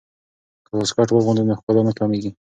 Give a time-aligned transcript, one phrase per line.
[0.65, 2.31] که واسکټ واغوندو نو ښکلا نه کمیږي.